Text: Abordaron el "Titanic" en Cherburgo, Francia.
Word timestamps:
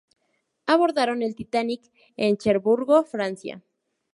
Abordaron 0.65 1.21
el 1.21 1.35
"Titanic" 1.35 1.91
en 2.17 2.35
Cherburgo, 2.35 3.03
Francia. 3.03 3.61